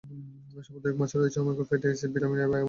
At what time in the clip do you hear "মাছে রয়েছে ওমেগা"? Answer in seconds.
1.01-1.65